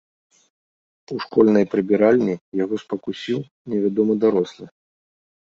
[1.15, 3.37] У школьнай прыбіральні яго спакусіў
[3.75, 4.65] невядомы дарослы.